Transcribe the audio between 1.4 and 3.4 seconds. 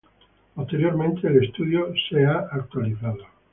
estudio se ha actualizado.